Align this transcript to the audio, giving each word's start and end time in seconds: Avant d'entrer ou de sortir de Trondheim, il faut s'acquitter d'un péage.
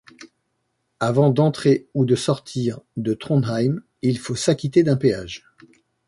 Avant 0.99 1.29
d'entrer 1.29 1.87
ou 1.93 2.05
de 2.05 2.15
sortir 2.15 2.79
de 2.97 3.13
Trondheim, 3.13 3.83
il 4.01 4.17
faut 4.17 4.33
s'acquitter 4.35 4.81
d'un 4.81 4.97
péage. 4.97 5.45